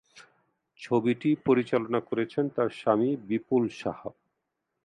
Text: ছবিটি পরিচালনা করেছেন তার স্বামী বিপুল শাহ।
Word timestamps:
ছবিটি 0.79 1.29
পরিচালনা 1.45 1.99
করেছেন 2.09 2.45
তার 2.55 2.69
স্বামী 2.79 3.09
বিপুল 3.29 3.63
শাহ। 3.79 3.99